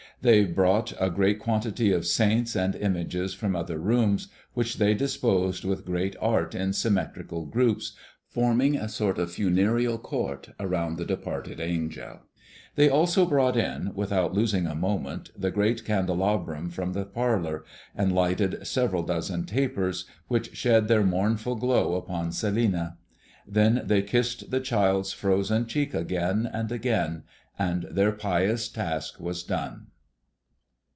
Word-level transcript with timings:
They 0.23 0.45
brought 0.45 0.93
a 1.01 1.09
great 1.09 1.39
quantity 1.39 1.91
of 1.91 2.05
saints 2.05 2.55
and 2.55 2.75
images 2.75 3.33
from 3.33 3.55
other 3.55 3.79
rooms, 3.79 4.27
which 4.53 4.77
they 4.77 4.93
disposed 4.93 5.65
with 5.65 5.83
great 5.83 6.15
art 6.21 6.53
in 6.53 6.73
symmetrical 6.73 7.47
groups, 7.47 7.93
forming 8.29 8.75
a 8.75 8.87
sort 8.87 9.17
of 9.17 9.31
funereal 9.31 9.97
court 9.97 10.49
around 10.59 10.99
the 10.99 11.05
departed 11.05 11.59
angel. 11.59 12.19
They 12.75 12.87
also 12.87 13.25
brought 13.25 13.57
in, 13.57 13.95
without 13.95 14.31
losing 14.35 14.67
a 14.67 14.75
moment, 14.75 15.31
the 15.35 15.49
great 15.49 15.83
candelabrum 15.85 16.69
from 16.69 16.93
the 16.93 17.05
parlor, 17.05 17.63
and 17.95 18.13
lighted 18.13 18.67
several 18.67 19.01
dozen 19.01 19.45
tapers, 19.47 20.05
which 20.27 20.55
shed 20.55 20.87
their 20.87 21.03
mournful 21.03 21.55
glow 21.55 21.95
upon 21.95 22.29
Celinina. 22.31 22.97
Then 23.47 23.81
they 23.85 24.03
kissed 24.03 24.51
the 24.51 24.59
child's 24.59 25.13
frozen 25.13 25.65
cheek 25.65 25.95
again 25.95 26.47
and 26.53 26.71
again, 26.71 27.23
and 27.57 27.87
their 27.89 28.11
pious 28.11 28.69
task 28.69 29.19
was 29.19 29.41
done. 29.41 29.87